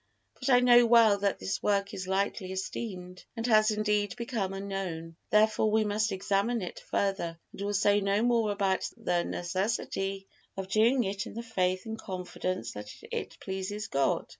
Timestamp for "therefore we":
5.29-5.83